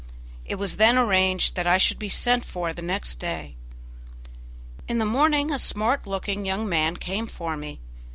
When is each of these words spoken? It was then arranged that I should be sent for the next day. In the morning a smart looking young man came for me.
It 0.45 0.55
was 0.55 0.77
then 0.77 0.97
arranged 0.97 1.53
that 1.55 1.67
I 1.67 1.77
should 1.77 1.99
be 1.99 2.09
sent 2.09 2.43
for 2.43 2.73
the 2.73 2.81
next 2.81 3.17
day. 3.19 3.55
In 4.87 4.97
the 4.97 5.05
morning 5.05 5.51
a 5.51 5.59
smart 5.59 6.07
looking 6.07 6.43
young 6.43 6.67
man 6.67 6.97
came 6.97 7.27
for 7.27 7.55
me. 7.55 7.79